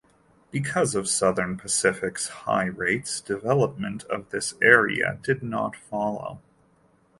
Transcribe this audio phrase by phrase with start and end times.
[0.49, 6.41] Because of Southern Pacific's high rates, development of this area did not follow.